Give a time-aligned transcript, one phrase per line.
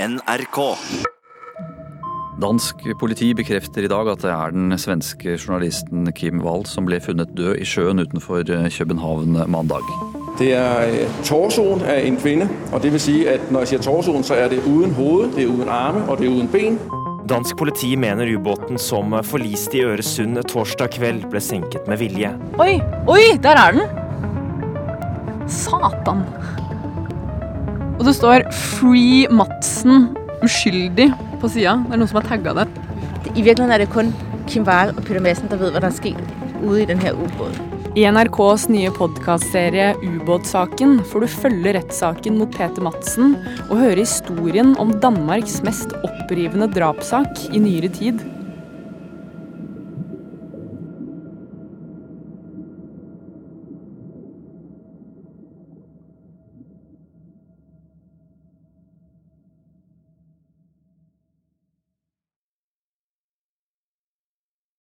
[0.00, 0.58] NRK.
[2.42, 6.98] Dansk politi bekrefter i dag at det er den svenske journalisten Kim Wall som ble
[6.98, 8.42] funnet død i sjøen utenfor
[8.74, 9.86] København mandag.
[10.38, 13.84] Det er øh, torsoen av en kvinne, og det vil si at når jeg sier
[13.86, 16.80] torsoen, så er det uten hoved, det er uten arme og det er uten ben.
[17.30, 22.34] Dansk politi mener ubåten som forliste i Øresund torsdag kveld, ble senket med vilje.
[22.58, 24.02] Oi, oi, der er den!
[25.46, 26.26] Satan.
[28.04, 30.10] Og det står 'Free Madsen
[30.44, 31.72] uskyldig' på sida.
[31.88, 32.66] Det er noen som har tagga det.
[33.32, 34.10] I virkeligheten er det kun
[34.46, 37.72] Kim Wahl og Peter Madsen, der vet hva som er skjedd ude i denne ubåten.
[37.96, 43.38] I NRKs nye podkastserie Ubåtsaken får du følge rettssaken mot Peter Madsen
[43.70, 48.20] og høre historien om Danmarks mest opprivende drapssak i nyere tid.